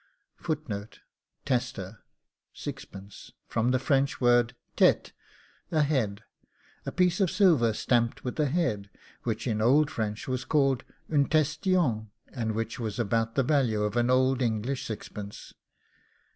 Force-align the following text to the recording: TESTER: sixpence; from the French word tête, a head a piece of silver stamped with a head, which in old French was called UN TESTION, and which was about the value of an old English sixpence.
TESTER: 1.45 1.99
sixpence; 2.55 3.33
from 3.45 3.69
the 3.69 3.77
French 3.77 4.19
word 4.19 4.55
tête, 4.75 5.11
a 5.69 5.83
head 5.83 6.23
a 6.87 6.91
piece 6.91 7.19
of 7.21 7.29
silver 7.29 7.71
stamped 7.71 8.23
with 8.23 8.39
a 8.39 8.47
head, 8.47 8.89
which 9.21 9.45
in 9.45 9.61
old 9.61 9.91
French 9.91 10.27
was 10.27 10.43
called 10.43 10.83
UN 11.07 11.25
TESTION, 11.25 12.09
and 12.29 12.53
which 12.53 12.79
was 12.79 12.97
about 12.97 13.35
the 13.35 13.43
value 13.43 13.83
of 13.83 13.95
an 13.95 14.09
old 14.09 14.41
English 14.41 14.87
sixpence. 14.87 15.53